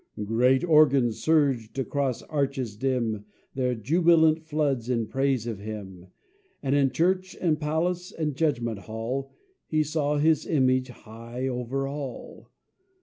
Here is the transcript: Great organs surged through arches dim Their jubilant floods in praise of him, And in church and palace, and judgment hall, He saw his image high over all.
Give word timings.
Great 0.25 0.63
organs 0.63 1.19
surged 1.19 1.75
through 1.75 2.13
arches 2.31 2.75
dim 2.75 3.23
Their 3.53 3.75
jubilant 3.75 4.41
floods 4.41 4.89
in 4.89 5.05
praise 5.05 5.45
of 5.45 5.59
him, 5.59 6.07
And 6.63 6.73
in 6.73 6.89
church 6.89 7.37
and 7.39 7.59
palace, 7.61 8.11
and 8.11 8.35
judgment 8.35 8.79
hall, 8.79 9.31
He 9.67 9.83
saw 9.83 10.17
his 10.17 10.47
image 10.47 10.87
high 10.87 11.47
over 11.47 11.87
all. 11.87 12.49